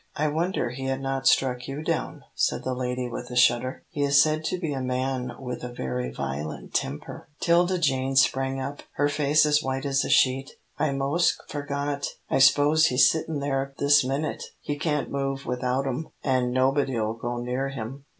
[0.15, 3.83] "I wonder he had not struck you down," said the lady, with a shudder.
[3.91, 8.59] "He is said to be a man with a very violent temper." 'Tilda Jane sprang
[8.59, 10.53] up, her face as white as a sheet.
[10.79, 12.07] "I mos' forgot.
[12.31, 14.41] I s'pose he's sittin' there this minute.
[14.59, 18.05] He can't move without 'em, an' nobody'll go near him.